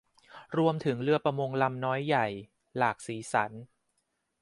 [0.57, 2.27] รวมถึงเรือประมงลำน้อยใหญ่
[2.77, 3.51] หลากสีสัน